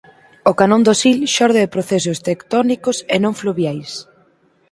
O 0.49 0.53
canón 0.59 0.81
do 0.87 0.93
Sil 1.01 1.17
xorde 1.35 1.59
de 1.63 1.73
procesos 1.75 2.21
tectónicos 2.27 2.97
e 3.15 3.17
non 3.23 3.33
fluviais. 3.41 3.91